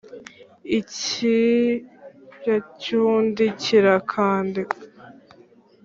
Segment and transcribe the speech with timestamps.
[0.79, 4.75] ikibya cy'undi kirakandika